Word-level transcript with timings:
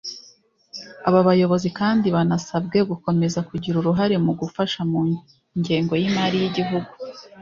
Aba 1.07 1.19
bayobozi 1.27 1.69
kandi 1.79 2.07
banasabwe 2.15 2.77
gukomeza 2.91 3.39
kugira 3.49 3.75
uruhare 3.77 4.15
mu 4.25 4.31
gufasha 4.39 4.79
mu 4.91 4.99
ngengo 5.59 5.93
y’imari 6.01 6.37
y’iguhugu 6.41 6.93